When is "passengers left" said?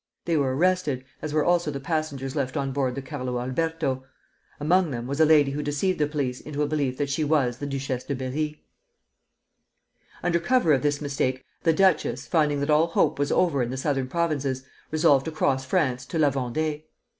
1.79-2.57